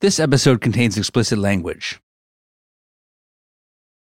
[0.00, 2.00] This episode contains explicit language.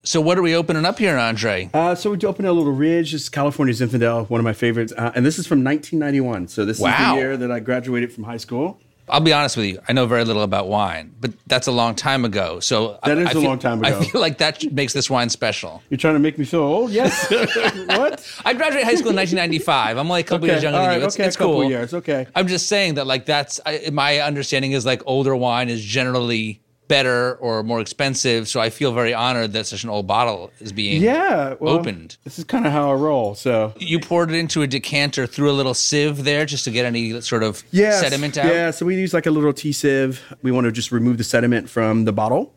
[0.05, 1.71] So, what are we opening up here, Andre?
[1.75, 3.11] Uh, so we're opened a little Ridge.
[3.11, 6.47] This is California Zinfandel, one of my favorites, uh, and this is from 1991.
[6.47, 6.91] So this Wow.
[6.93, 8.81] is the year that I graduated from high school.
[9.11, 9.81] I'll be honest with you.
[9.89, 12.61] I know very little about wine, but that's a long time ago.
[12.61, 13.99] So That I, is I a feel- long time ago.
[13.99, 15.83] I feel like that makes this wine special.
[15.91, 16.91] You're trying to make me feel old?
[16.91, 17.29] Yes.
[17.87, 18.25] what?
[18.45, 19.97] I graduated high school in 1995.
[19.99, 21.07] I'm like a couple years younger than you.
[21.07, 21.71] It's, okay, it's a couple cool.
[21.71, 22.27] years, okay.
[22.35, 26.61] I'm just saying that like that's I, my understanding is like older wine is generally
[26.89, 28.49] better or more expensive.
[28.49, 31.55] So I feel very honored that such an old bottle is being Yeah.
[31.61, 32.17] Well, opened.
[32.25, 33.35] This is kind of how I roll.
[33.35, 36.85] So You poured it into a decanter through a little sieve there just to get
[36.87, 38.47] any sort of Yes, sediment out.
[38.47, 40.21] Yeah, so we use like a little tea sieve.
[40.43, 42.55] We want to just remove the sediment from the bottle.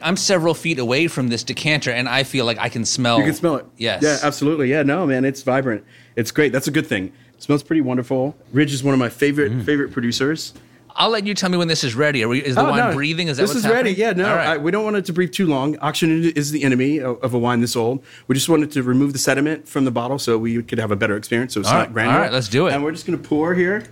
[0.00, 3.18] I'm several feet away from this decanter, and I feel like I can smell.
[3.18, 3.66] You can smell it.
[3.76, 4.02] Yes.
[4.02, 4.68] Yeah, absolutely.
[4.70, 5.84] Yeah, no, man, it's vibrant.
[6.16, 6.52] It's great.
[6.52, 7.12] That's a good thing.
[7.36, 8.36] It smells pretty wonderful.
[8.52, 9.64] Ridge is one of my favorite Mm.
[9.64, 10.52] favorite producers.
[10.96, 12.22] I'll let you tell me when this is ready.
[12.22, 13.26] Are we, is the Oh, wine no, breathing?
[13.26, 13.90] Is that this is ready?
[13.92, 14.46] Yeah, no, right.
[14.50, 15.76] I, we don't want it to breathe too long.
[15.80, 18.04] Oxygen is the enemy of, of a wine this old.
[18.28, 20.96] We just wanted to remove the sediment from the bottle so we could have a
[20.96, 21.54] better experience.
[21.54, 22.16] So it's All not right, granular.
[22.18, 22.74] all right, let's do it.
[22.74, 23.84] And we're just gonna pour here.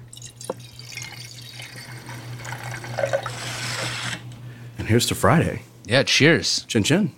[4.78, 5.62] And here's to Friday.
[5.86, 6.64] yeah, cheers.
[6.68, 7.12] Chin chin.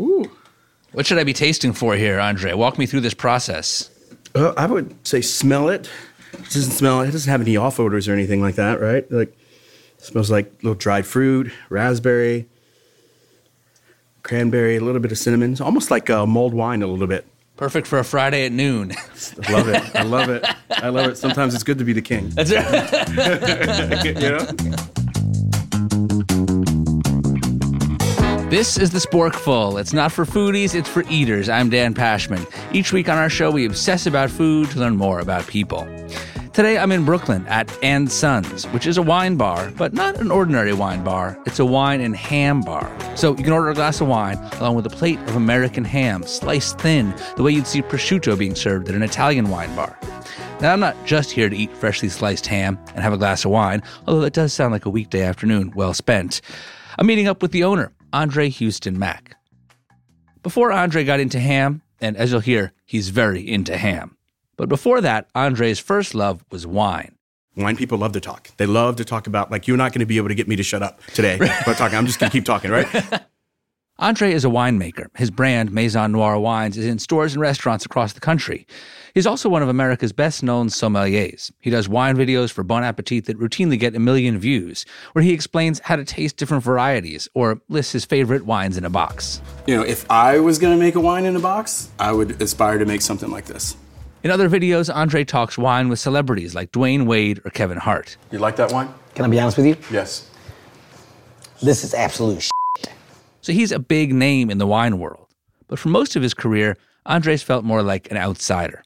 [0.00, 0.30] Ooh.
[0.92, 2.52] What should I be tasting for here, Andre?
[2.54, 3.90] Walk me through this process.
[4.34, 5.90] Uh, I would say smell it.
[6.32, 7.00] It doesn't smell.
[7.00, 9.10] It doesn't have any off odors or anything like that, right?
[9.10, 9.28] Like
[9.98, 12.48] it smells like little dried fruit, raspberry,
[14.22, 15.52] cranberry, a little bit of cinnamon.
[15.52, 17.26] It's almost like a mulled wine a little bit.
[17.56, 18.92] Perfect for a Friday at noon.
[19.48, 19.96] I love it.
[19.96, 20.44] I love it.
[20.70, 21.16] I love it.
[21.18, 22.28] Sometimes it's good to be the king.
[22.30, 24.04] That's right.
[24.06, 24.46] You know?
[28.50, 29.78] This is the Sporkful.
[29.78, 31.50] It's not for foodies, it's for eaters.
[31.50, 32.50] I'm Dan Pashman.
[32.74, 35.86] Each week on our show, we obsess about food to learn more about people.
[36.54, 40.30] Today, I'm in Brooklyn at And Sons, which is a wine bar, but not an
[40.30, 41.38] ordinary wine bar.
[41.44, 42.90] It's a wine and ham bar.
[43.16, 46.22] So you can order a glass of wine along with a plate of American ham,
[46.22, 49.98] sliced thin, the way you'd see prosciutto being served at an Italian wine bar.
[50.62, 53.50] Now, I'm not just here to eat freshly sliced ham and have a glass of
[53.50, 56.40] wine, although that does sound like a weekday afternoon well spent.
[56.98, 59.36] I'm meeting up with the owner, Andre Hueston Mack.
[60.42, 64.16] Before Andre got into ham, and as you'll hear, he's very into ham.
[64.56, 67.16] But before that, Andre's first love was wine.
[67.56, 68.50] Wine people love to talk.
[68.56, 70.56] They love to talk about like you're not going to be able to get me
[70.56, 71.38] to shut up today.
[71.66, 72.86] But talking, I'm just going to keep talking, right?
[74.00, 75.08] Andre is a winemaker.
[75.16, 78.64] His brand, Maison Noir Wines, is in stores and restaurants across the country.
[79.12, 81.50] He's also one of America's best known sommeliers.
[81.58, 85.32] He does wine videos for Bon Appetit that routinely get a million views, where he
[85.32, 89.42] explains how to taste different varieties or lists his favorite wines in a box.
[89.66, 92.40] You know, if I was going to make a wine in a box, I would
[92.40, 93.76] aspire to make something like this.
[94.22, 98.16] In other videos, Andre talks wine with celebrities like Dwyane Wade or Kevin Hart.
[98.30, 98.94] You like that wine?
[99.16, 99.76] Can I be honest with you?
[99.90, 100.30] Yes.
[101.60, 102.57] This is absolute shit.
[103.48, 105.26] So he's a big name in the wine world.
[105.68, 106.76] But for most of his career,
[107.06, 108.82] Andres felt more like an outsider.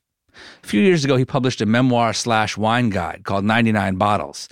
[0.62, 4.48] A few years ago, he published a memoir slash wine guide called 99 Bottles.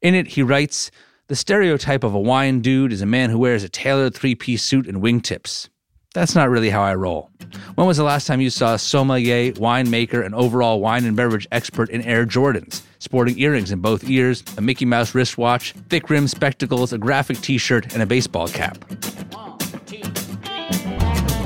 [0.00, 0.90] In it, he writes
[1.28, 4.64] The stereotype of a wine dude is a man who wears a tailored three piece
[4.64, 5.68] suit and wingtips.
[6.12, 7.30] That's not really how I roll.
[7.76, 11.46] When was the last time you saw a sommelier, winemaker, and overall wine and beverage
[11.52, 16.30] expert in Air Jordans, sporting earrings in both ears, a Mickey Mouse wristwatch, thick rimmed
[16.30, 18.84] spectacles, a graphic t shirt, and a baseball cap?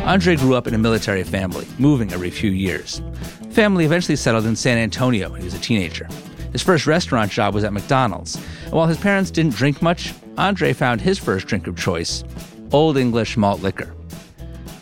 [0.07, 3.03] Andre grew up in a military family, moving every few years.
[3.51, 6.07] Family eventually settled in San Antonio when he was a teenager.
[6.53, 8.37] His first restaurant job was at McDonald's,
[8.67, 12.23] and while his parents didn't drink much, Andre found his first drink of choice
[12.71, 13.93] Old English malt liquor.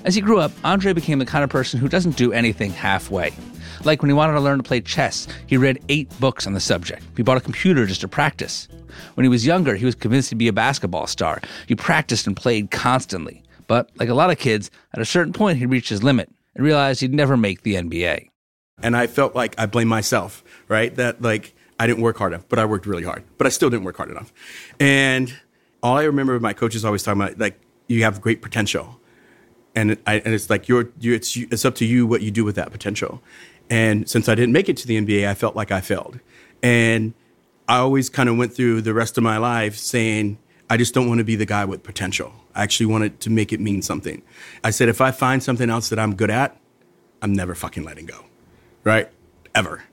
[0.05, 3.33] As he grew up, Andre became the kind of person who doesn't do anything halfway.
[3.83, 6.61] Like when he wanted to learn to play chess, he read eight books on the
[6.61, 7.03] subject.
[7.17, 8.69] He bought a computer just to practice.
[9.15, 11.41] When he was younger, he was convinced to be a basketball star.
[11.67, 13.43] He practiced and played constantly.
[13.67, 16.65] But like a lot of kids, at a certain point, he reached his limit and
[16.65, 18.29] realized he'd never make the NBA.
[18.83, 20.95] And I felt like I blamed myself, right?
[20.97, 23.71] That like I didn't work hard enough, but I worked really hard, but I still
[23.71, 24.33] didn't work hard enough.
[24.79, 25.35] And
[25.83, 29.01] all I remember my coaches always talking about, like, you have great potential.
[29.75, 32.45] And, I, and it's like, you're, you it's, it's up to you what you do
[32.45, 33.21] with that potential.
[33.69, 36.21] And since I didn't make it to the NBA, I felt like I failed.
[36.63, 37.13] And
[37.69, 40.39] I always kind of went through the rest of my life saying,
[40.71, 42.33] I just don't want to be the guy with potential.
[42.55, 44.23] I actually wanted to make it mean something.
[44.63, 46.57] I said, if I find something else that I'm good at,
[47.21, 48.25] I'm never fucking letting go.
[48.83, 49.09] Right?
[49.55, 49.85] Ever.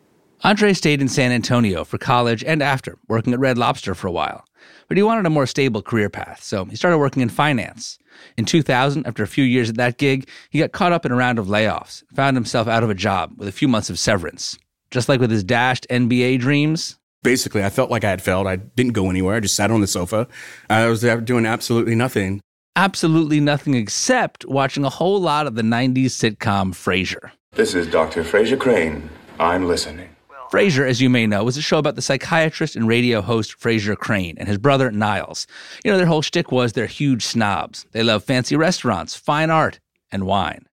[0.44, 4.12] Andre stayed in San Antonio for college and after, working at Red Lobster for a
[4.12, 4.44] while.
[4.88, 8.00] But he wanted a more stable career path, so he started working in finance.
[8.38, 11.15] In 2000, after a few years at that gig, he got caught up in a
[11.15, 14.57] round of layoffs, found himself out of a job with a few months of severance.
[14.89, 18.47] Just like with his dashed NBA dreams, Basically, I felt like I had failed.
[18.47, 19.35] I didn't go anywhere.
[19.35, 20.27] I just sat on the sofa.
[20.69, 22.41] I was doing absolutely nothing.
[22.75, 27.31] Absolutely nothing except watching a whole lot of the 90s sitcom Frasier.
[27.51, 28.23] This is Dr.
[28.23, 29.09] Frasier Crane.
[29.39, 30.09] I'm listening.
[30.51, 33.95] Frasier, as you may know, was a show about the psychiatrist and radio host Frasier
[33.95, 35.47] Crane and his brother Niles.
[35.85, 37.85] You know, their whole shtick was they're huge snobs.
[37.91, 39.79] They love fancy restaurants, fine art,
[40.12, 40.65] and wine.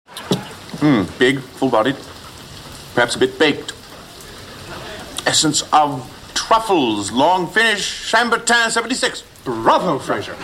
[0.79, 1.97] Hmm, big, full bodied,
[2.95, 3.73] perhaps a bit baked.
[5.27, 9.25] Essence of truffles, long finish, Chambertin 76.
[9.45, 10.37] Bravo, Frasier.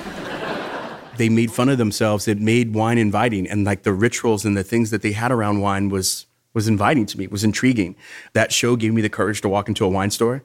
[1.16, 2.26] They made fun of themselves.
[2.26, 5.60] It made wine inviting, and like the rituals and the things that they had around
[5.60, 7.96] wine was was inviting to me, was intriguing.
[8.34, 10.42] That show gave me the courage to walk into a wine store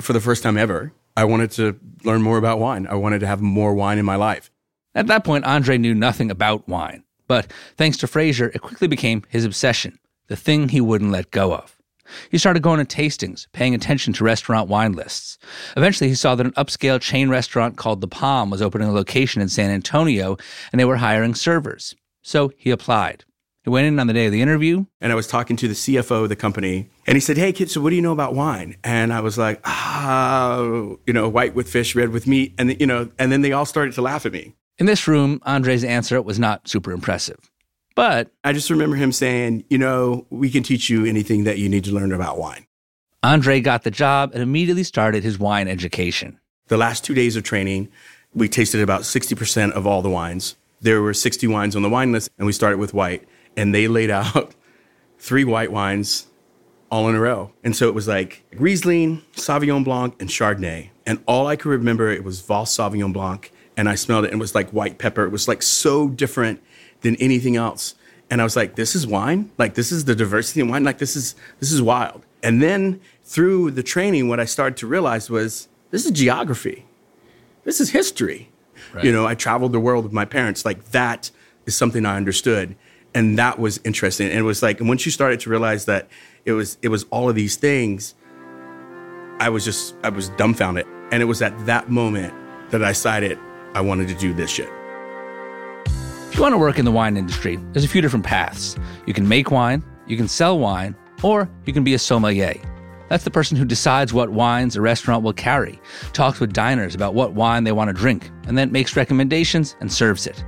[0.00, 0.92] for the first time ever.
[1.16, 2.86] I wanted to learn more about wine.
[2.86, 4.50] I wanted to have more wine in my life.
[4.94, 7.04] At that point, Andre knew nothing about wine.
[7.26, 9.98] But thanks to Frasier, it quickly became his obsession,
[10.28, 11.77] the thing he wouldn't let go of.
[12.30, 15.38] He started going to tastings, paying attention to restaurant wine lists.
[15.76, 19.42] Eventually, he saw that an upscale chain restaurant called The Palm was opening a location
[19.42, 20.36] in San Antonio,
[20.72, 21.94] and they were hiring servers.
[22.22, 23.24] So he applied.
[23.64, 24.86] He went in on the day of the interview.
[25.00, 27.70] And I was talking to the CFO of the company, and he said, Hey, kid,
[27.70, 28.76] so what do you know about wine?
[28.82, 30.60] And I was like, Ah,
[31.06, 32.54] you know, white with fish, red with meat.
[32.58, 34.54] And, you know, and then they all started to laugh at me.
[34.78, 37.50] In this room, Andre's answer was not super impressive.
[37.98, 41.68] But I just remember him saying, You know, we can teach you anything that you
[41.68, 42.64] need to learn about wine.
[43.24, 46.38] Andre got the job and immediately started his wine education.
[46.68, 47.88] The last two days of training,
[48.32, 50.54] we tasted about 60% of all the wines.
[50.80, 53.88] There were 60 wines on the wine list, and we started with white and they
[53.88, 54.54] laid out
[55.18, 56.28] three white wines
[56.92, 57.52] all in a row.
[57.64, 60.90] And so it was like Riesling, Sauvignon Blanc, and Chardonnay.
[61.04, 64.38] And all I could remember it was Vos Sauvignon Blanc, and I smelled it and
[64.38, 65.24] it was like white pepper.
[65.24, 66.62] It was like so different
[67.02, 67.94] than anything else.
[68.30, 69.50] And I was like, this is wine?
[69.58, 70.84] Like this is the diversity in wine?
[70.84, 72.24] Like this is this is wild.
[72.42, 76.86] And then through the training, what I started to realize was this is geography.
[77.64, 78.50] This is history.
[78.92, 79.04] Right.
[79.04, 80.64] You know, I traveled the world with my parents.
[80.64, 81.30] Like that
[81.66, 82.76] is something I understood
[83.14, 84.28] and that was interesting.
[84.28, 86.08] And it was like, and once you started to realize that
[86.44, 88.14] it was it was all of these things,
[89.40, 90.86] I was just I was dumbfounded.
[91.10, 92.34] And it was at that moment
[92.70, 93.38] that I decided
[93.74, 94.70] I wanted to do this shit.
[96.38, 98.76] You want to work in the wine industry, there's a few different paths.
[99.06, 100.94] You can make wine, you can sell wine,
[101.24, 102.54] or you can be a sommelier.
[103.08, 105.80] That's the person who decides what wines a restaurant will carry,
[106.12, 109.92] talks with diners about what wine they want to drink, and then makes recommendations and
[109.92, 110.44] serves it.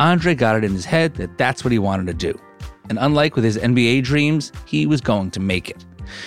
[0.00, 2.36] Andre got it in his head that that's what he wanted to do.
[2.88, 5.84] And unlike with his NBA dreams, he was going to make it.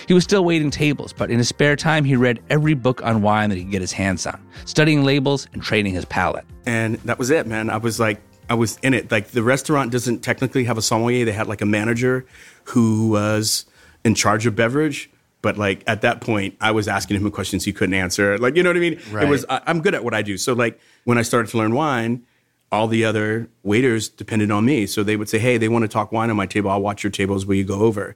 [0.07, 3.21] He was still waiting tables, but in his spare time, he read every book on
[3.21, 6.45] wine that he could get his hands on, studying labels and training his palate.
[6.65, 7.69] And that was it, man.
[7.69, 9.12] I was like, I was in it.
[9.12, 11.25] Like the restaurant doesn't technically have a sommelier.
[11.25, 12.25] They had like a manager
[12.65, 13.65] who was
[14.03, 15.09] in charge of beverage.
[15.42, 18.38] But like at that point, I was asking him questions he couldn't answer.
[18.38, 19.00] Like, you know what I mean?
[19.12, 19.25] Right.
[19.25, 20.38] It was, I, I'm good at what I do.
[20.38, 22.25] So like when I started to learn wine,
[22.71, 24.88] all the other waiters depended on me.
[24.88, 26.71] So they would say, hey, they want to talk wine on my table.
[26.71, 27.45] I'll watch your tables.
[27.45, 28.15] Will you go over?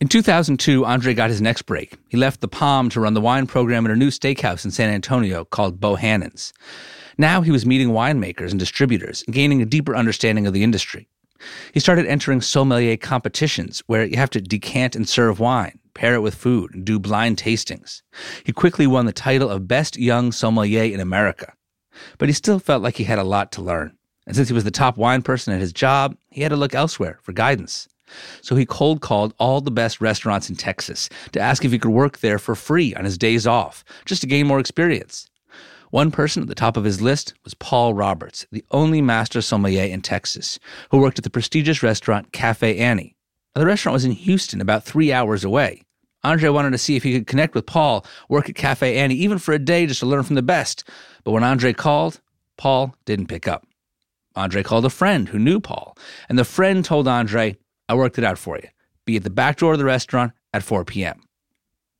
[0.00, 1.96] In 2002, Andre got his next break.
[2.08, 4.90] He left the Palm to run the wine program at a new steakhouse in San
[4.90, 6.52] Antonio called Bohanan's.
[7.20, 11.08] Now he was meeting winemakers and distributors and gaining a deeper understanding of the industry.
[11.72, 16.20] He started entering sommelier competitions where you have to decant and serve wine, pair it
[16.20, 18.02] with food, and do blind tastings.
[18.44, 21.52] He quickly won the title of Best Young Sommelier in America.
[22.18, 23.96] But he still felt like he had a lot to learn.
[24.26, 26.74] And since he was the top wine person at his job, he had to look
[26.74, 27.88] elsewhere for guidance.
[28.42, 31.90] So he cold called all the best restaurants in Texas to ask if he could
[31.90, 35.28] work there for free on his days off, just to gain more experience.
[35.90, 39.84] One person at the top of his list was Paul Roberts, the only master sommelier
[39.84, 40.58] in Texas,
[40.90, 43.16] who worked at the prestigious restaurant Cafe Annie.
[43.54, 45.82] The restaurant was in Houston, about three hours away.
[46.24, 49.38] Andre wanted to see if he could connect with Paul, work at Cafe Annie, even
[49.38, 50.84] for a day just to learn from the best.
[51.24, 52.20] But when Andre called,
[52.56, 53.66] Paul didn't pick up.
[54.36, 55.96] Andre called a friend who knew Paul,
[56.28, 57.56] and the friend told Andre,
[57.88, 58.68] I worked it out for you.
[59.04, 61.22] Be at the back door of the restaurant at 4 p.m.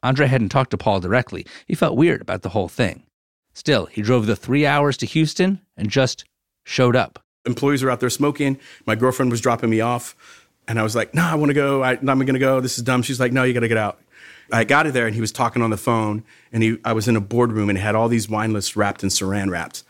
[0.02, 1.46] Andre hadn't talked to Paul directly.
[1.66, 3.04] He felt weird about the whole thing.
[3.58, 6.24] Still, he drove the three hours to Houston and just
[6.62, 7.18] showed up.
[7.44, 8.56] Employees were out there smoking.
[8.86, 10.14] My girlfriend was dropping me off.
[10.68, 11.82] And I was like, no, I want to go.
[11.82, 12.60] I, am going to go.
[12.60, 13.02] This is dumb.
[13.02, 14.00] She's like, no, you got to get out.
[14.52, 16.22] I got it there and he was talking on the phone
[16.52, 19.08] and he, I was in a boardroom and had all these wine lists wrapped in
[19.08, 19.82] saran wraps.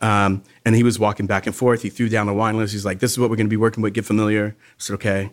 [0.00, 1.82] Um, and he was walking back and forth.
[1.82, 2.74] He threw down the wine list.
[2.74, 3.92] He's like, this is what we're going to be working with.
[3.92, 4.54] Get familiar.
[4.56, 5.32] I said, okay.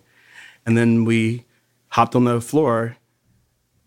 [0.65, 1.45] And then we
[1.89, 2.97] hopped on the floor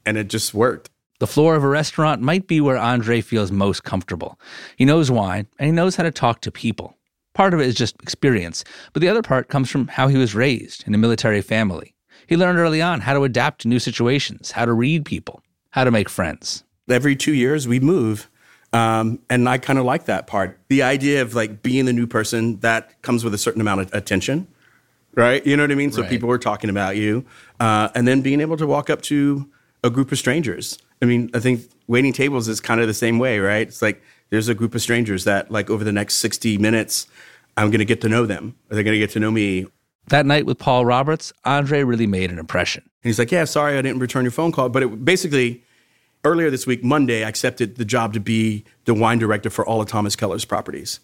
[0.04, 0.90] and it just worked.
[1.18, 4.38] The floor of a restaurant might be where Andre feels most comfortable.
[4.76, 6.96] He knows wine and he knows how to talk to people.
[7.32, 10.34] Part of it is just experience, but the other part comes from how he was
[10.34, 11.94] raised in a military family.
[12.26, 15.84] He learned early on how to adapt to new situations, how to read people, how
[15.84, 16.64] to make friends.
[16.90, 18.30] every two years we move.
[18.72, 20.58] Um, and I kind of like that part.
[20.68, 23.94] The idea of like being the new person that comes with a certain amount of
[23.94, 24.48] attention,
[25.14, 25.44] right?
[25.46, 25.92] You know what I mean?
[25.92, 26.10] So Right.
[26.10, 27.24] people are talking about you.
[27.58, 29.48] Uh, and then being able to walk up to
[29.82, 30.78] a group of strangers.
[31.02, 33.68] I mean, I think waiting tables is kind of the same way, right?
[33.68, 37.06] It's like there's a group of strangers that like over the next 60 minutes,
[37.56, 38.54] I'm going to get to know them.
[38.70, 39.66] Are they're going to get to know me.
[40.08, 42.82] That night with Paul Roberts, Andre really made an impression.
[42.84, 44.68] And he's like, yeah, sorry, I didn't return your phone call.
[44.68, 45.64] But it basically,
[46.24, 49.80] earlier this week, Monday, I accepted the job to be the wine director for all
[49.80, 51.00] of Thomas Keller's properties.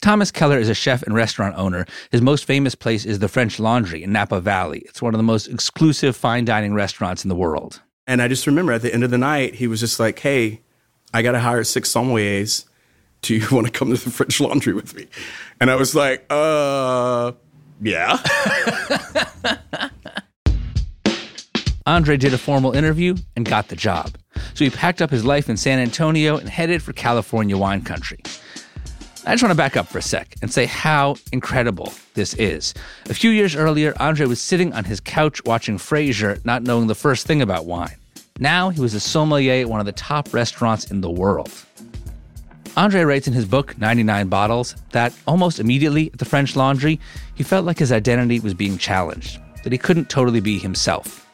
[0.00, 1.86] Thomas Keller is a chef and restaurant owner.
[2.10, 4.80] His most famous place is the French Laundry in Napa Valley.
[4.86, 7.80] It's one of the most exclusive fine dining restaurants in the world.
[8.06, 10.60] And I just remember at the end of the night, he was just like, hey,
[11.12, 12.64] I got to hire six sommeliers.
[13.22, 15.06] Do you want to come to the French Laundry with me?
[15.60, 17.32] And I was like, uh,
[17.80, 18.18] yeah.
[21.86, 24.16] Andre did a formal interview and got the job.
[24.54, 28.18] So he packed up his life in San Antonio and headed for California wine country.
[29.28, 32.74] I just want to back up for a sec and say how incredible this is.
[33.10, 36.94] A few years earlier, Andre was sitting on his couch watching Frasier, not knowing the
[36.94, 37.96] first thing about wine.
[38.38, 41.50] Now he was a sommelier at one of the top restaurants in the world.
[42.76, 47.00] Andre writes in his book, 99 Bottles, that almost immediately at the French Laundry,
[47.34, 51.26] he felt like his identity was being challenged, that he couldn't totally be himself.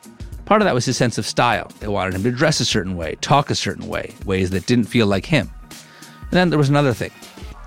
[0.47, 1.71] Part of that was his sense of style.
[1.81, 4.85] They wanted him to dress a certain way, talk a certain way, ways that didn't
[4.85, 5.51] feel like him.
[6.23, 7.11] And then there was another thing.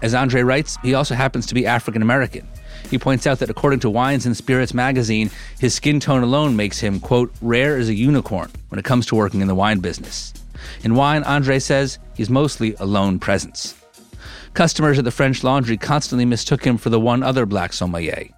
[0.02, 2.48] As Andre writes, he also happens to be African American.
[2.90, 6.80] He points out that according to Wines and Spirits magazine, his skin tone alone makes
[6.80, 10.34] him, quote, rare as a unicorn when it comes to working in the wine business.
[10.84, 13.76] In wine, Andre says he's mostly a lone presence.
[14.54, 18.30] Customers at the French Laundry constantly mistook him for the one other black sommelier.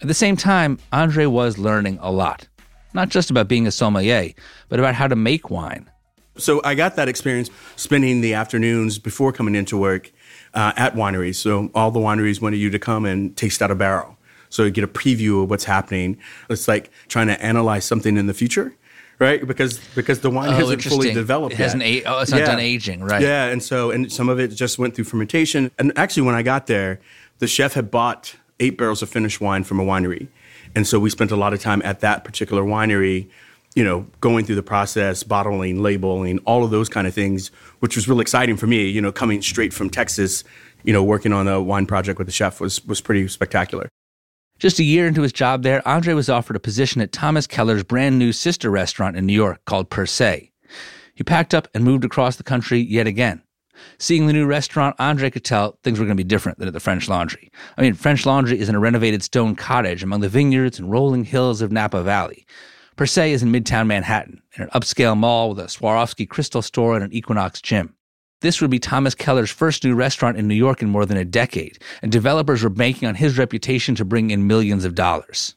[0.00, 2.46] At the same time, Andre was learning a lot.
[2.94, 4.32] Not just about being a sommelier,
[4.68, 5.90] but about how to make wine.
[6.36, 10.12] So I got that experience spending the afternoons before coming into work
[10.58, 11.36] uh, at wineries.
[11.36, 14.16] So all the wineries wanted you to come and taste out a barrel.
[14.50, 16.16] So you get a preview of what's happening.
[16.50, 18.74] It's like trying to analyze something in the future,
[19.18, 19.46] right?
[19.46, 21.52] Because because the wine Oh, hasn't fully developed.
[21.54, 22.02] It hasn't yet.
[22.06, 23.22] oh, it's not done aging, right.
[23.22, 25.70] Yeah, and so and some of it just went through fermentation.
[25.78, 26.98] And actually, when I got there,
[27.38, 30.28] the chef had bought eight barrels of finished wine from a winery,
[30.74, 33.28] and so we spent a lot of time at that particular winery.
[33.78, 37.94] You know, going through the process, bottling, labeling, all of those kind of things, which
[37.94, 38.88] was really exciting for me.
[38.88, 40.42] You know, coming straight from Texas,
[40.82, 43.88] you know, working on a wine project with the chef was was pretty spectacular.
[44.58, 47.84] Just a year into his job there, Andre was offered a position at Thomas Keller's
[47.84, 50.50] brand new sister restaurant in New York called Per Se.
[51.14, 53.42] He packed up and moved across the country yet again.
[53.98, 56.74] Seeing the new restaurant, Andre could tell things were going to be different than at
[56.74, 57.52] the French Laundry.
[57.76, 61.24] I mean, French Laundry is in a renovated stone cottage among the vineyards and rolling
[61.24, 62.44] hills of Napa Valley.
[62.98, 66.96] Per Se is in Midtown Manhattan, in an upscale mall with a Swarovski crystal store
[66.96, 67.94] and an Equinox gym.
[68.40, 71.24] This would be Thomas Keller's first new restaurant in New York in more than a
[71.24, 75.54] decade, and developers were banking on his reputation to bring in millions of dollars.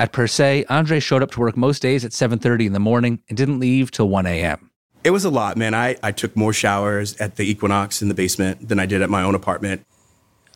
[0.00, 3.20] At Per Se, Andre showed up to work most days at 7:30 in the morning
[3.28, 4.72] and didn't leave till 1 a.m.
[5.04, 5.74] It was a lot, man.
[5.74, 9.10] I, I took more showers at the Equinox in the basement than I did at
[9.10, 9.86] my own apartment.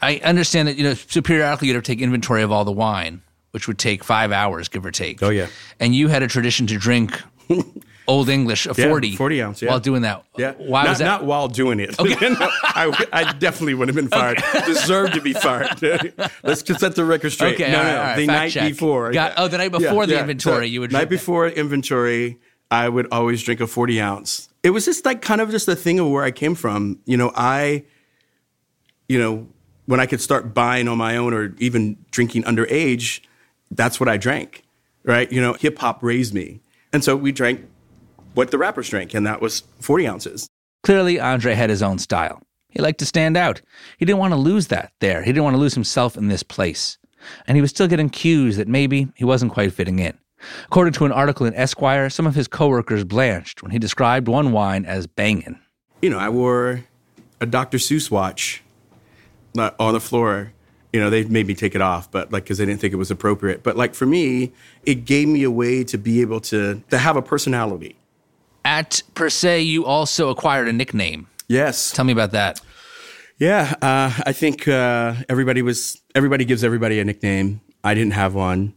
[0.03, 2.73] I understand that you know so periodically you'd have to take inventory of all the
[2.73, 3.23] wine,
[3.55, 5.23] which would take five hours, give or take.
[5.23, 5.47] Oh, yeah.
[5.79, 7.23] And you had a tradition to drink
[8.09, 9.71] Old English, a Yeah, 40, 40 ounce, yeah.
[9.71, 10.25] while doing that.
[10.37, 10.55] Yeah.
[10.59, 11.05] Why not, was that?
[11.05, 11.95] Not while doing it.
[12.01, 14.43] No, I, I definitely would have been fired.
[14.67, 15.81] Deserved to be fired.
[16.43, 17.55] Let's just set the record straight.
[17.55, 18.69] Okay, no, right, no, right, the night check.
[18.73, 19.13] before.
[19.13, 22.41] Got- oh, the night before the inventory, you would night before inventory.
[22.73, 24.49] I would always drink a forty ounce.
[24.65, 26.99] It was just like kind of just a thing of where I came from.
[27.05, 27.85] You know, I,
[29.09, 29.47] you know,
[29.87, 33.21] when I could start buying on my own or even drinking underage,
[33.75, 34.63] that's what I drank.
[35.05, 35.31] Right?
[35.31, 36.61] You know, hip hop raised me,
[36.93, 37.67] and so we drank
[38.35, 40.49] what the rappers drank, and that was forty ounces.
[40.83, 42.43] Clearly, Andre had his own style.
[42.71, 43.61] He liked to stand out.
[43.99, 45.23] He didn't want to lose that there.
[45.23, 46.99] He didn't want to lose himself in this place.
[47.47, 50.19] And he was still getting cues that maybe he wasn't quite fitting in.
[50.67, 54.53] According to an article in Esquire, some of his coworkers blanched when he described one
[54.53, 55.59] wine as banging.
[56.03, 56.85] you know, I wore
[57.41, 57.79] a Dr.
[57.79, 58.63] Seuss watch
[59.57, 60.53] uh, on the floor.
[60.95, 62.99] You know, they made me take it off, but like, because they didn't think it
[62.99, 63.65] was appropriate.
[63.65, 64.53] But like for me,
[64.87, 67.97] it gave me a way to be able to to have a personality.
[68.65, 71.27] At Per Se, you also acquired a nickname.
[71.49, 71.91] Yes.
[71.91, 72.61] Tell me about that.
[73.39, 77.61] Yeah, uh, I think uh, everybody was everybody gives everybody a nickname.
[77.83, 78.75] I didn't have one,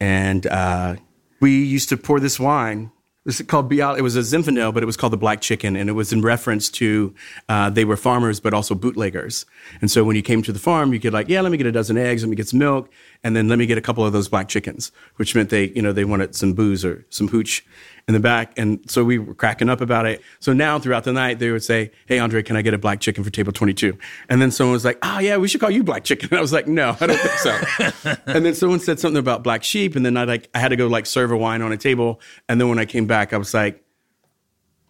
[0.00, 0.96] and uh,
[1.40, 2.90] we used to pour this wine.
[3.28, 3.98] Is called Biale.
[3.98, 6.22] It was a Zinfandel, but it was called the Black Chicken, and it was in
[6.22, 7.14] reference to
[7.50, 9.44] uh, they were farmers, but also bootleggers.
[9.82, 11.66] And so when you came to the farm, you could like, yeah, let me get
[11.66, 12.90] a dozen eggs, let me get some milk,
[13.22, 15.82] and then let me get a couple of those black chickens, which meant they, you
[15.82, 17.66] know, they wanted some booze or some hooch
[18.08, 18.58] in the back.
[18.58, 20.22] And so we were cracking up about it.
[20.40, 23.00] So now throughout the night, they would say, Hey, Andre, can I get a black
[23.00, 23.96] chicken for table 22?
[24.30, 26.30] And then someone was like, Oh, yeah, we should call you black chicken.
[26.30, 28.16] And I was like, No, I don't think so.
[28.26, 29.94] and then someone said something about black sheep.
[29.94, 32.20] And then I like, I had to go like serve a wine on a table.
[32.48, 33.84] And then when I came back, I was like,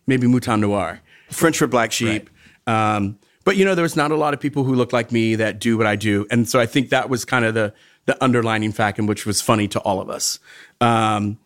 [0.07, 2.31] maybe Mouton Noir, French for black sheep.
[2.69, 5.35] Um, but you know, there was not a lot of people who look like me
[5.37, 7.73] that do what I do, and so I think that was kind of the
[8.05, 10.39] the underlining fact, and which was funny to all of us.
[10.83, 11.39] Um,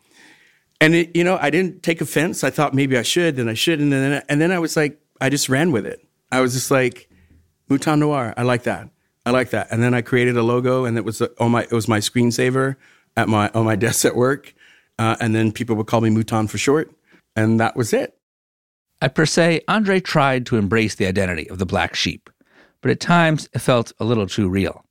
[0.82, 2.42] and it, you know, I didn't take offense.
[2.42, 5.00] I thought maybe I should, then I should, and then and then I was like,
[5.20, 6.04] I just ran with it.
[6.32, 7.08] I was just like,
[7.68, 8.34] Mouton Noir.
[8.36, 8.88] I like that.
[9.24, 9.68] I like that.
[9.70, 12.74] And then I created a logo, and it was on my it was my screensaver
[13.16, 14.54] at my on my desk at work.
[14.98, 16.90] Uh, and then people would call me Mouton for short,
[17.36, 18.18] and that was it.
[19.00, 22.28] At Per Se, Andre tried to embrace the identity of the black sheep,
[22.80, 24.84] but at times it felt a little too real.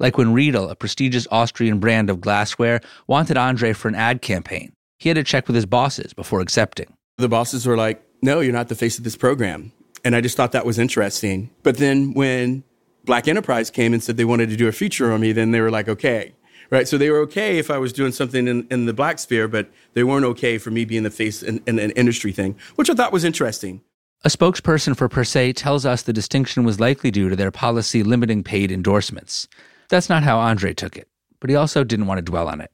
[0.00, 4.72] Like when Riedel, a prestigious Austrian brand of glassware, wanted Andre for an ad campaign.
[4.98, 6.96] He had to check with his bosses before accepting.
[7.18, 9.72] The bosses were like, no, you're not the face of this program.
[10.04, 11.50] And I just thought that was interesting.
[11.62, 12.64] But then when
[13.04, 15.60] Black Enterprise came and said they wanted to do a feature on me, then they
[15.60, 16.34] were like, okay
[16.70, 16.88] right?
[16.88, 19.70] So they were okay if I was doing something in, in the black sphere, but
[19.94, 22.94] they weren't okay for me being the face in, in an industry thing, which I
[22.94, 23.82] thought was interesting.
[24.24, 28.02] A spokesperson for Per Se tells us the distinction was likely due to their policy
[28.02, 29.46] limiting paid endorsements.
[29.88, 32.72] That's not how Andre took it, but he also didn't want to dwell on it.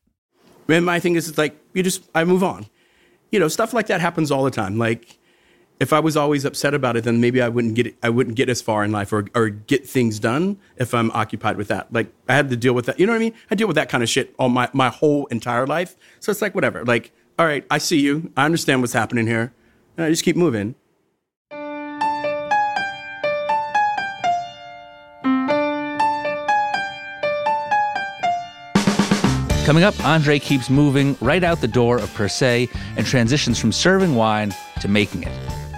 [0.68, 2.66] And my thing is, it's like, you just, I move on.
[3.30, 4.78] You know, stuff like that happens all the time.
[4.78, 5.18] Like,
[5.82, 8.48] if I was always upset about it, then maybe I wouldn't get I wouldn't get
[8.48, 11.92] as far in life or or get things done if I'm occupied with that.
[11.92, 13.00] Like I had to deal with that.
[13.00, 13.34] You know what I mean?
[13.50, 15.96] I deal with that kind of shit all my my whole entire life.
[16.20, 16.84] So it's like whatever.
[16.84, 18.30] Like all right, I see you.
[18.36, 19.52] I understand what's happening here,
[19.96, 20.76] and I just keep moving.
[29.64, 33.70] Coming up, Andre keeps moving right out the door of Per Se and transitions from
[33.70, 35.32] serving wine to making it.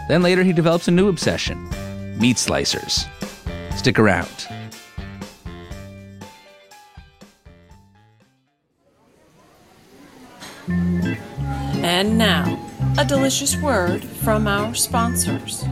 [0.08, 1.68] Then later, he develops a new obsession
[2.18, 3.06] meat slicers.
[3.76, 4.46] Stick around.
[11.84, 12.58] And now,
[12.96, 15.62] a delicious word from our sponsors.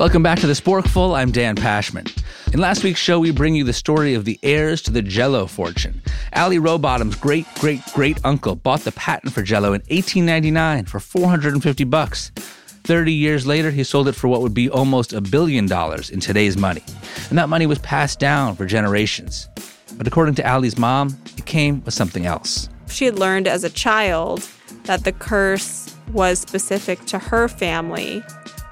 [0.00, 1.14] Welcome back to the Sporkful.
[1.14, 2.10] I'm Dan Pashman.
[2.54, 5.44] In last week's show, we bring you the story of the heirs to the Jello
[5.44, 6.00] fortune.
[6.32, 11.84] Allie Rowbottom's great great great uncle bought the patent for Jello in 1899 for 450
[11.84, 12.30] bucks.
[12.84, 16.18] 30 years later, he sold it for what would be almost a billion dollars in
[16.18, 16.82] today's money.
[17.28, 19.50] And that money was passed down for generations.
[19.98, 22.70] But according to Allie's mom, it came with something else.
[22.88, 24.48] She had learned as a child
[24.84, 28.24] that the curse was specific to her family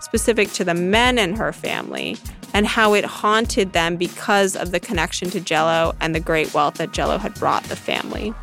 [0.09, 2.17] specific to the men in her family
[2.55, 6.75] and how it haunted them because of the connection to Jello and the great wealth
[6.75, 8.35] that Jello had brought the family.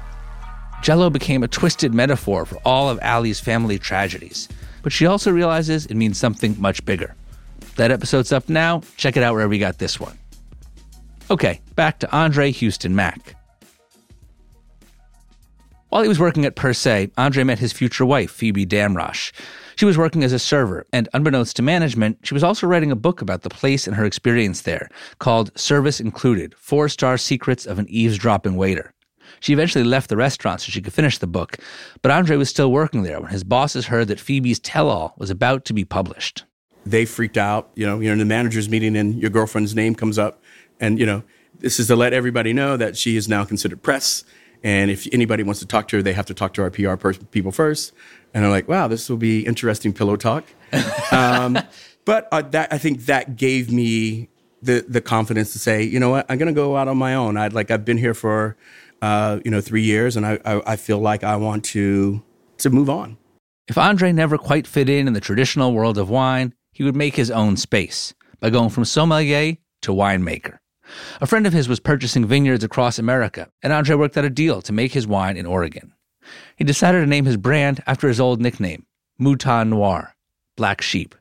[0.83, 4.47] Jello became a twisted metaphor for all of Allie's family tragedies,
[4.83, 7.15] but she also realizes it means something much bigger.
[7.77, 8.83] That episode's up now.
[8.95, 10.17] Check it out wherever you got this one.
[11.31, 13.34] Okay, back to Andre Hueston Mack.
[15.89, 19.31] While he was working at Per Se, Andre met his future wife, Phoebe Damrosch.
[19.75, 22.95] She was working as a server, and unbeknownst to management, she was also writing a
[22.95, 27.77] book about the place and her experience there called Service Included Four Star Secrets of
[27.77, 28.93] an Eavesdropping Waiter.
[29.39, 31.57] She eventually left the restaurant so she could finish the book,
[32.01, 35.29] but Andre was still working there when his bosses heard that Phoebe's tell all was
[35.29, 36.45] about to be published.
[36.85, 37.69] They freaked out.
[37.75, 40.41] You know, you're in the manager's meeting and your girlfriend's name comes up,
[40.79, 41.23] and, you know,
[41.59, 44.23] this is to let everybody know that she is now considered press.
[44.65, 46.95] And if anybody wants to talk to her, they have to talk to our PR
[47.31, 47.93] people first
[48.35, 50.43] and I'm like, wow, this will be interesting pillow talk.
[51.11, 51.57] um,
[52.03, 54.27] but uh, that I think that gave me
[54.61, 57.15] the the confidence to say, you know what, I'm going to go out on my
[57.15, 57.37] own.
[57.37, 58.57] I'd like I've been here for
[59.01, 62.21] uh, you know three years, and I, I I feel like I want to
[62.57, 63.17] to move on.
[63.67, 67.15] If Andre never quite fit in in the traditional world of wine, he would make
[67.15, 70.57] his own space by going from sommelier to winemaker.
[71.21, 74.61] A friend of his was purchasing vineyards across America, and Andre worked out a deal
[74.61, 75.93] to make his wine in Oregon.
[76.55, 78.85] He decided to name his brand after his old nickname,
[79.19, 80.15] Mouton Noir,
[80.55, 81.15] Black Sheep.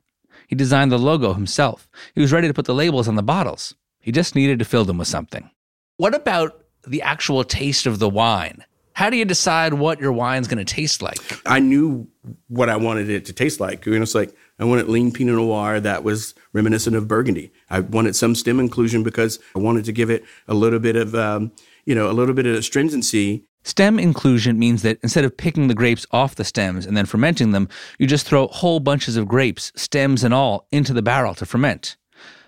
[0.46, 1.88] He designed the logo himself.
[2.14, 3.74] He was ready to put the labels on the bottles.
[4.00, 5.50] He just needed to fill them with something.
[5.96, 8.64] What about the actual taste of the wine?
[8.92, 11.18] How do you decide what your wine's going to taste like?
[11.44, 12.06] I knew
[12.48, 13.86] what I wanted it to taste like.
[13.86, 17.52] You know, it's like I wanted lean Pinot Noir that was reminiscent of Burgundy.
[17.70, 21.14] I wanted some stem inclusion because I wanted to give it a little bit of,
[21.14, 21.52] um,
[21.84, 25.74] you know, a little bit of astringency Stem inclusion means that instead of picking the
[25.74, 27.66] grapes off the stems and then fermenting them,
[27.98, 31.96] you just throw whole bunches of grapes, stems and all, into the barrel to ferment.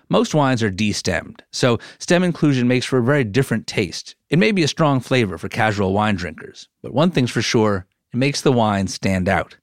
[0.09, 4.15] Most wines are destemmed, so stem inclusion makes for a very different taste.
[4.29, 7.87] It may be a strong flavor for casual wine drinkers, but one thing's for sure
[8.13, 9.57] it makes the wine stand out.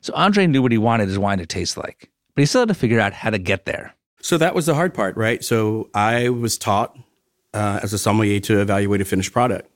[0.00, 2.68] So Andre knew what he wanted his wine to taste like, but he still had
[2.68, 3.94] to figure out how to get there.
[4.22, 5.42] So that was the hard part, right?
[5.42, 6.96] So I was taught
[7.54, 9.70] uh, as a sommelier to evaluate a finished product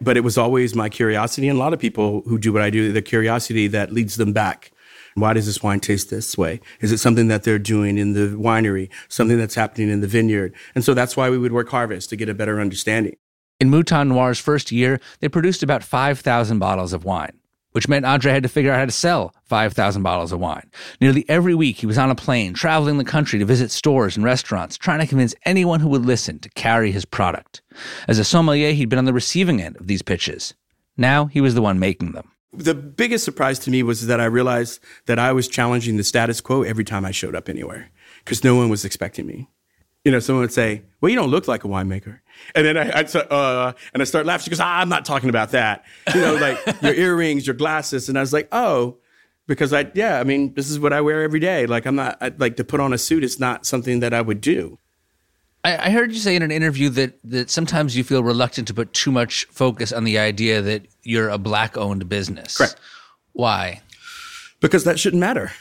[0.00, 2.70] but it was always my curiosity and a lot of people who do what I
[2.70, 4.70] do, the curiosity that leads them back.
[5.14, 6.60] Why does this wine taste this way?
[6.80, 10.54] Is it something that they're doing in the winery, something that's happening in the vineyard?
[10.74, 13.16] And so that's why we would work harvest to get a better understanding.
[13.58, 17.32] In Mouton Noir's first year, they produced about 5,000 bottles of wine
[17.76, 20.70] which meant Andre had to figure out how to sell 5,000 bottles of wine.
[20.98, 24.24] Nearly every week, he was on a plane, traveling the country to visit stores and
[24.24, 27.60] restaurants, trying to convince anyone who would listen to carry his product.
[28.08, 30.54] As a sommelier, he'd been on the receiving end of these pitches.
[30.96, 32.32] Now he was the one making them.
[32.54, 36.40] The biggest surprise to me was that I realized that I was challenging the status
[36.40, 37.90] quo every time I showed up anywhere
[38.24, 39.50] because no one was expecting me
[40.06, 42.20] you know, someone would say, "Well, you don't look like a winemaker,"
[42.54, 44.44] and then I, uh, and I start laughing.
[44.44, 48.08] She goes, ah, "I'm not talking about that." You know, like your earrings, your glasses,
[48.08, 48.98] and I was like, "Oh."
[49.48, 51.66] Because I, yeah, I mean, this is what I wear every day.
[51.66, 54.20] Like, I'm not, I, like, to put on a suit is not something that I
[54.20, 54.80] would do.
[55.64, 58.74] I, I heard you say in an interview that that sometimes you feel reluctant to
[58.74, 62.56] put too much focus on the idea that you're a black owned business.
[62.56, 62.76] Correct.
[63.34, 63.82] Why?
[64.60, 65.52] Because that shouldn't matter.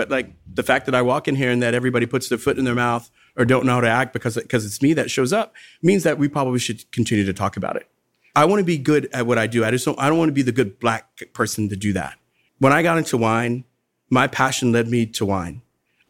[0.00, 2.58] But like the fact that I walk in here and that everybody puts their foot
[2.58, 5.30] in their mouth or don't know how to act because because it's me that shows
[5.30, 7.86] up means that we probably should continue to talk about it.
[8.34, 9.62] I want to be good at what I do.
[9.62, 12.16] I just don't I don't want to be the good black person to do that.
[12.60, 13.64] When I got into wine,
[14.08, 15.60] my passion led me to wine.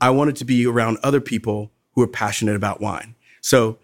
[0.01, 3.17] I wanted to be around other people who are passionate about wine.
[3.41, 3.81] So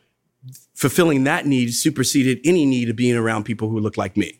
[0.72, 4.38] fulfilling that need superseded any need of being around people who look like me.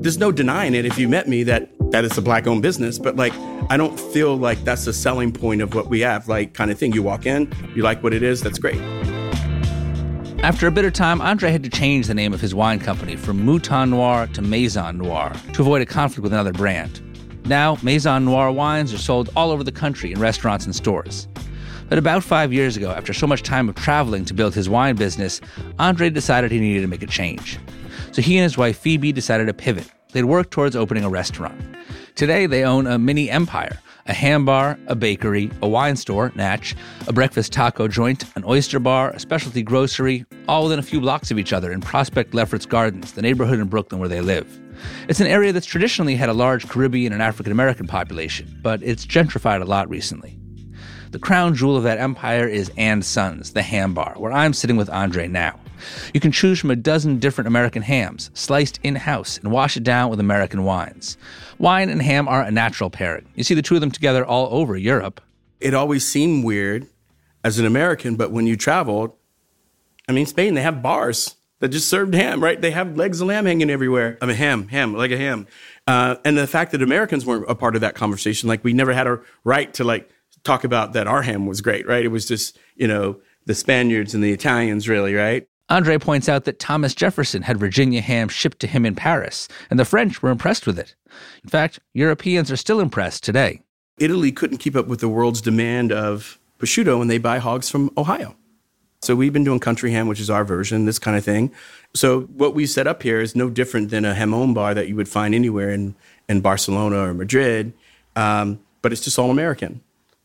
[0.00, 2.98] There's no denying it if you met me that that it's a black owned business,
[2.98, 3.32] but like
[3.70, 6.78] I don't feel like that's the selling point of what we have, like kind of
[6.78, 6.92] thing.
[6.92, 8.80] You walk in, you like what it is, that's great.
[10.42, 13.14] After a bit of time, Andre had to change the name of his wine company
[13.14, 17.00] from Mouton Noir to Maison Noir to avoid a conflict with another brand.
[17.46, 21.28] Now, Maison Noir wines are sold all over the country in restaurants and stores.
[21.88, 24.96] But about five years ago, after so much time of traveling to build his wine
[24.96, 25.40] business,
[25.78, 27.58] Andre decided he needed to make a change.
[28.12, 29.86] So he and his wife Phoebe decided to pivot.
[30.12, 31.60] They'd work towards opening a restaurant.
[32.14, 36.74] Today, they own a mini empire a ham bar, a bakery, a wine store, Natch,
[37.06, 41.30] a breakfast taco joint, an oyster bar, a specialty grocery, all within a few blocks
[41.30, 44.60] of each other in Prospect Lefferts Gardens, the neighborhood in Brooklyn where they live.
[45.08, 49.06] It's an area that's traditionally had a large Caribbean and African American population, but it's
[49.06, 50.38] gentrified a lot recently.
[51.12, 54.76] The crown jewel of that empire is And Sons, the ham bar, where I'm sitting
[54.76, 55.60] with Andre now.
[56.14, 59.84] You can choose from a dozen different American hams, sliced in house, and wash it
[59.84, 61.16] down with American wines.
[61.58, 63.28] Wine and ham are a natural pairing.
[63.34, 65.20] You see the two of them together all over Europe.
[65.60, 66.88] It always seemed weird
[67.44, 69.12] as an American, but when you traveled,
[70.08, 72.60] I mean, Spain, they have bars that just served ham, right?
[72.60, 74.18] They have legs of lamb hanging everywhere.
[74.20, 75.46] I mean, ham, ham, like a ham.
[75.86, 78.92] Uh, and the fact that Americans weren't a part of that conversation, like we never
[78.92, 80.10] had a right to like
[80.42, 82.04] talk about that our ham was great, right?
[82.04, 85.46] It was just, you know, the Spaniards and the Italians, really, right?
[85.72, 89.80] Andre points out that Thomas Jefferson had Virginia ham shipped to him in Paris, and
[89.80, 90.94] the French were impressed with it.
[91.42, 93.62] In fact, Europeans are still impressed today.
[93.98, 97.90] Italy couldn't keep up with the world's demand of prosciutto, and they buy hogs from
[97.96, 98.36] Ohio.
[99.00, 101.50] So we've been doing country ham, which is our version, this kind of thing.
[101.94, 104.96] So what we set up here is no different than a jamon bar that you
[104.96, 105.94] would find anywhere in,
[106.28, 107.72] in Barcelona or Madrid,
[108.14, 109.80] um, but it's just all American.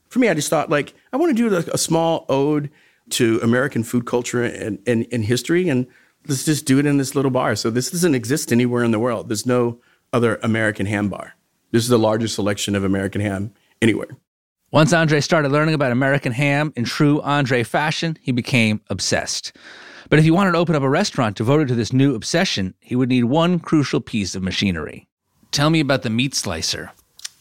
[0.09, 2.69] For me, I just thought like I want to do a, a small ode
[3.11, 5.87] to American food culture and, and, and history, and
[6.27, 7.55] let's just do it in this little bar.
[7.55, 9.29] So this doesn't exist anywhere in the world.
[9.29, 9.79] There's no
[10.13, 11.35] other American ham bar.
[11.71, 14.17] This is the largest selection of American ham anywhere.
[14.71, 19.53] Once Andre started learning about American ham in true Andre fashion, he became obsessed.
[20.09, 22.95] But if he wanted to open up a restaurant devoted to this new obsession, he
[22.95, 25.07] would need one crucial piece of machinery.
[25.51, 26.91] Tell me about the meat slicer.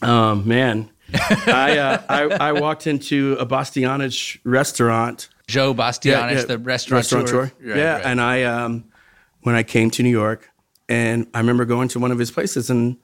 [0.03, 0.91] Oh, man.
[1.47, 6.43] I, uh, I, I walked into a Bastianich restaurant Joe Bastianich, yeah, yeah.
[6.45, 7.21] the restaurateur.
[7.21, 7.53] restaurateur.
[7.61, 8.05] Right, yeah, right.
[8.05, 8.85] and I um,
[9.43, 10.51] when I came to New York,
[10.89, 12.97] and I remember going to one of his places, and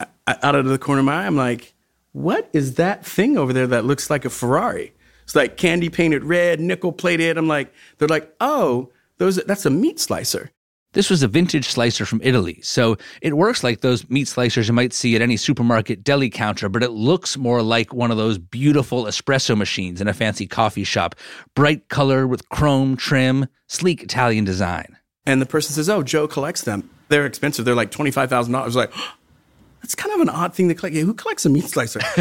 [0.00, 1.74] I, out of the corner of my eye, I'm like,
[2.12, 4.92] "What is that thing over there that looks like a Ferrari?"
[5.24, 7.38] It's like candy painted red, nickel plated.
[7.38, 10.50] I'm like, they're like, "Oh, those that's a meat slicer."
[10.92, 14.72] This was a vintage slicer from Italy, so it works like those meat slicers you
[14.72, 18.38] might see at any supermarket deli counter, but it looks more like one of those
[18.38, 21.14] beautiful espresso machines in a fancy coffee shop.
[21.54, 24.96] Bright color with chrome trim, sleek Italian design.
[25.26, 26.90] And the person says, "Oh, Joe collects them.
[27.08, 27.64] They're expensive.
[27.64, 28.92] They're like twenty five thousand dollars." Like,
[29.82, 30.96] that's kind of an odd thing to collect.
[30.96, 32.00] Yeah, who collects a meat slicer?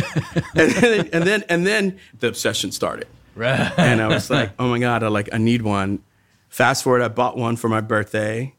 [0.56, 3.08] and, then, and then and then the obsession started.
[3.34, 3.72] Right.
[3.80, 6.04] And I was like, "Oh my god, I like I need one."
[6.50, 8.56] Fast forward, I bought one for my birthday.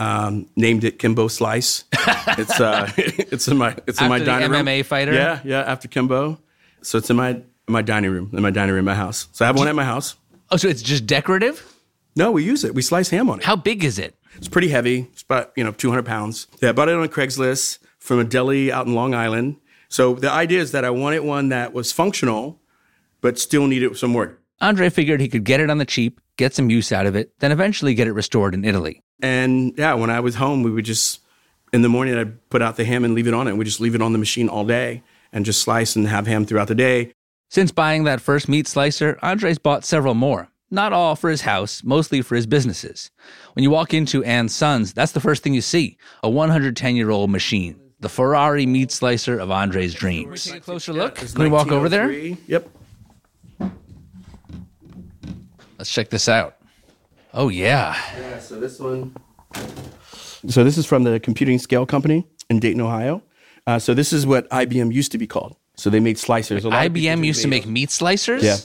[0.00, 1.84] Um, named it Kimbo Slice.
[1.92, 4.64] it's uh, it's in my it's in my After dining room.
[4.66, 5.12] MMA fighter?
[5.12, 5.60] Yeah, yeah.
[5.60, 6.38] After Kimbo,
[6.82, 9.28] so it's in my in my dining room in my dining room in my house.
[9.32, 10.16] So I have one at my house.
[10.50, 11.64] Oh, so it's just decorative?
[12.16, 12.74] No, we use it.
[12.74, 13.44] We slice ham on it.
[13.44, 14.16] How big is it?
[14.36, 15.08] It's pretty heavy.
[15.12, 16.46] It's about, you know, 200 pounds.
[16.60, 19.56] Yeah, I bought it on Craigslist from a deli out in Long Island.
[19.88, 22.58] So the idea is that I wanted one that was functional,
[23.20, 24.40] but still needed some work.
[24.60, 27.32] Andre figured he could get it on the cheap, get some use out of it,
[27.38, 29.02] then eventually get it restored in Italy.
[29.22, 31.20] And yeah, when I was home, we would just,
[31.72, 33.56] in the morning, I'd put out the ham and leave it on it.
[33.56, 36.46] We'd just leave it on the machine all day and just slice and have ham
[36.46, 37.12] throughout the day.
[37.50, 40.48] Since buying that first meat slicer, Andre's bought several more.
[40.70, 43.10] Not all for his house, mostly for his businesses.
[43.54, 47.10] When you walk into And Sons, that's the first thing you see a 110 year
[47.10, 50.44] old machine, the Ferrari meat slicer of Andre's dreams.
[50.44, 51.20] Take a closer look.
[51.20, 52.08] It's Can we walk over there?
[52.10, 52.70] Oh yep.
[55.80, 56.56] Let's check this out.
[57.32, 57.98] Oh, yeah.
[58.18, 59.16] Yeah, so this one.
[60.46, 63.22] So this is from the Computing Scale Company in Dayton, Ohio.
[63.66, 65.56] Uh, so this is what IBM used to be called.
[65.76, 66.66] So they made slicers.
[66.66, 68.42] A lot of people IBM used to made make meat slicers?
[68.42, 68.58] Yeah.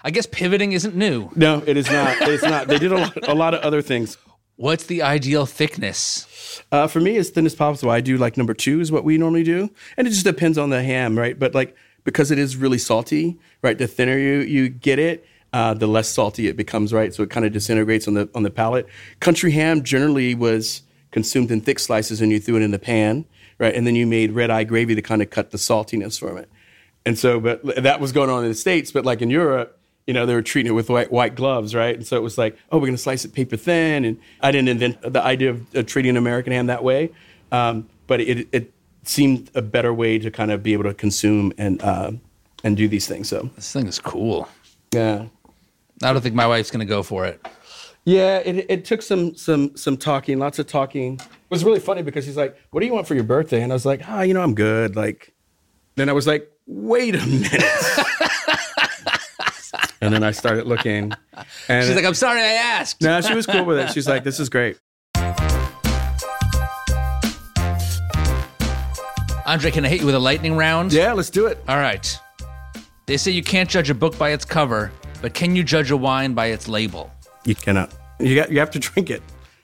[0.00, 1.28] I guess pivoting isn't new.
[1.36, 2.16] No, it is not.
[2.22, 2.68] It's not.
[2.68, 4.16] They did a lot, a lot of other things.
[4.56, 6.62] What's the ideal thickness?
[6.72, 7.92] Uh, for me, as thin as possible.
[7.92, 10.70] I do like number two is what we normally do, and it just depends on
[10.70, 11.38] the ham, right?
[11.38, 13.76] But like because it is really salty, right?
[13.76, 17.12] The thinner you you get it, uh, the less salty it becomes, right?
[17.14, 18.86] So it kind of disintegrates on the on the palate.
[19.20, 23.24] Country ham generally was consumed in thick slices, and you threw it in the pan,
[23.58, 23.74] right?
[23.74, 26.48] And then you made red eye gravy to kind of cut the saltiness from it.
[27.04, 29.76] And so, but that was going on in the states, but like in Europe.
[30.06, 31.94] You know, they were treating it with white, white gloves, right?
[31.94, 34.04] And so it was like, oh, we're going to slice it paper thin.
[34.04, 37.12] And I didn't invent the idea of uh, treating American ham that way.
[37.52, 38.72] Um, but it, it
[39.04, 42.12] seemed a better way to kind of be able to consume and, uh,
[42.64, 43.28] and do these things.
[43.28, 44.48] So, This thing is cool.
[44.92, 45.26] yeah.
[46.02, 47.46] I don't think my wife's going to go for it.
[48.04, 51.14] Yeah, it, it took some some some talking, lots of talking.
[51.14, 53.70] It was really funny because he's like, "What do you want for your birthday?" And
[53.72, 55.34] I was like, "Ah, you know, I'm good." Like,
[55.96, 57.52] then I was like, "Wait a minute."
[60.00, 61.12] and then I started looking,
[61.68, 63.02] and She's like, I'm sorry I asked.
[63.02, 63.92] no, she was cool with it.
[63.92, 64.78] She's like, "This is great."
[69.46, 70.92] Andre, can I hit you with a lightning round?
[70.92, 71.58] Yeah, let's do it.
[71.68, 72.18] All right.
[73.06, 75.96] They say you can't judge a book by its cover, but can you judge a
[75.96, 77.10] wine by its label?
[77.44, 77.92] You cannot.
[78.18, 78.50] You got.
[78.50, 79.22] You have to drink it.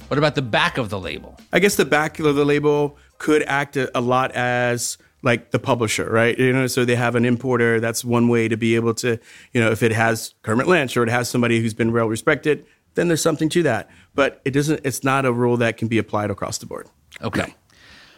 [0.08, 1.38] What about the back of the label?
[1.52, 5.58] I guess the back of the label could act a, a lot as like the
[5.58, 6.38] publisher, right?
[6.38, 7.80] You know, so they have an importer.
[7.80, 9.18] That's one way to be able to,
[9.52, 12.64] you know, if it has Kermit Lynch or it has somebody who's been well respected,
[12.94, 13.90] then there's something to that.
[14.14, 14.80] But it doesn't.
[14.84, 16.88] It's not a rule that can be applied across the board.
[17.22, 17.54] Okay.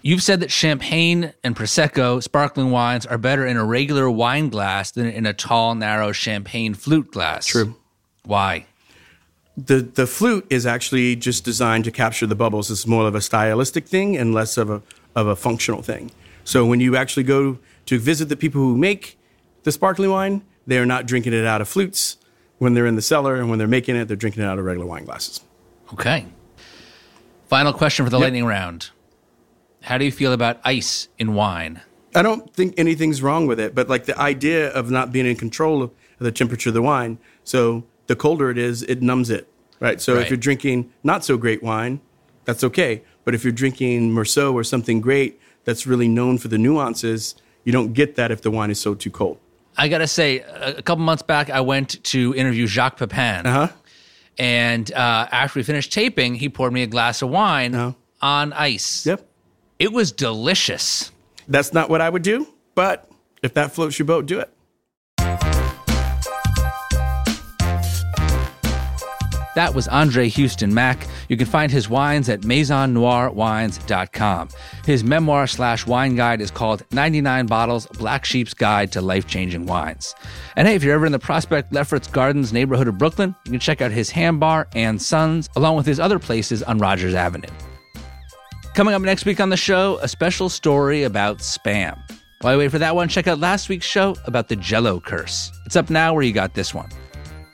[0.03, 4.91] You've said that champagne and prosecco sparkling wines are better in a regular wine glass
[4.91, 7.47] than in a tall, narrow champagne flute glass.
[7.47, 7.75] True.
[8.25, 8.67] Why?
[9.57, 12.71] The the flute is actually just designed to capture the bubbles.
[12.71, 14.83] It's more of a stylistic thing and less of a
[15.17, 16.13] of a functional thing.
[16.45, 19.19] So when you actually go to visit the people who make
[19.65, 22.17] the sparkling wine, they are not drinking it out of flutes.
[22.59, 24.65] When they're in the cellar and when they're making it, they're drinking it out of
[24.65, 25.41] regular wine glasses.
[25.93, 26.27] Okay.
[27.49, 28.91] Final question for the lightning round.
[29.88, 31.81] How do you feel about ice in wine?
[32.14, 35.35] I don't think anything's wrong with it, but like the idea of not being in
[35.35, 37.16] control of the temperature of the wine.
[37.42, 39.48] So the colder it is, it numbs it,
[39.81, 39.98] right?
[39.98, 40.22] So Right.
[40.24, 42.01] if you're drinking not so great wine,
[42.44, 43.01] that's okay.
[43.24, 47.72] But if you're drinking Meursault or something great that's really known for the nuances, you
[47.72, 49.38] don't get that if the wine is so too cold.
[49.79, 53.46] I got to say, a couple months back, I went to interview Jacques Pepin.
[53.46, 53.68] Uh huh.
[54.37, 57.94] And uh, after we finished taping, he poured me a glass of wine Oh.
[58.20, 59.07] on ice.
[59.07, 59.24] Yep.
[59.79, 61.12] It was delicious.
[61.47, 63.09] That's not what I would do, but
[63.43, 64.51] if that floats your boat, do it.
[69.55, 71.07] That was Andre Hueston Mack.
[71.29, 74.49] You can find his wines at maisonnoirwines.com.
[74.85, 79.67] His memoir slash wine guide is called 99 Bottles Black Sheep's Guide to Life Changing
[79.67, 80.14] Wines.
[80.55, 83.61] And hey, if you're ever in the Prospect Lefferts Gardens neighborhood of Brooklyn, you can
[83.61, 87.49] check out his ham bar and Sons, along with his other places on Rogers Avenue.
[88.79, 91.99] Coming up next week on the show, a special story about spam.
[92.43, 95.51] While you wait for that one, check out last week's show about the Jello curse.
[95.67, 96.88] It's up now where you got this one.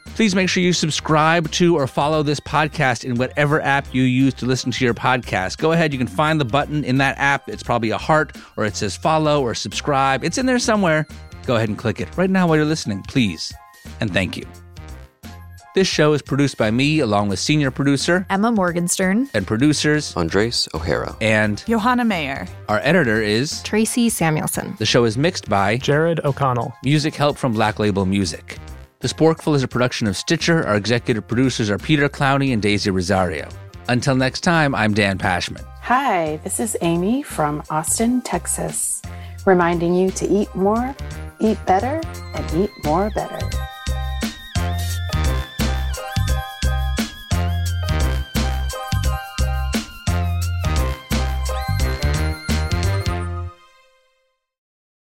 [0.04, 4.34] Please make sure you subscribe to or follow this podcast in whatever app you use
[4.34, 5.56] to listen to your podcast.
[5.56, 7.48] Go ahead, you can find the button in that app.
[7.48, 10.24] It's probably a heart or it says follow or subscribe.
[10.24, 11.06] It's in there somewhere.
[11.46, 13.50] Go ahead and click it right now while you're listening, please.
[13.98, 14.44] And thank you.
[15.74, 20.68] This show is produced by me, along with senior producer Emma Morgenstern, and producers, Andres
[20.72, 21.16] O'Hara.
[21.20, 22.46] and Johanna Mayer.
[22.68, 23.60] our editor is.
[23.62, 24.76] Tracey Samuelson.
[24.78, 26.72] The show is mixed by Jared O'Connell.
[26.84, 28.56] Music help from Black Label Music.
[29.00, 30.64] The Sporkful is a production of Stitcher.
[30.64, 33.48] Our executive producers are Peter Clowney and Daisy Rosario.
[33.88, 35.64] Until next time, I'm Dan Pashman.
[35.80, 39.02] Hi, this is Amy from Austin, Texas,
[39.44, 40.94] reminding you to eat more,
[41.40, 42.00] eat better,
[42.34, 43.40] and eat more better.